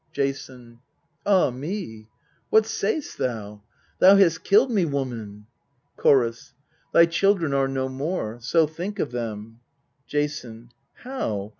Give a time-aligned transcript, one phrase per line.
[0.13, 0.79] Jason.
[1.27, 2.07] Ah me!
[2.49, 3.61] what sayst thou?
[3.99, 5.45] thou hast killed me, woman!
[5.95, 6.55] Chorus.
[6.91, 9.59] Thy children are no more: so think of them.
[10.07, 10.69] Jason.
[11.03, 11.49] How